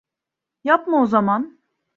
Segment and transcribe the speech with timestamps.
[0.63, 1.41] Yapma o zaman.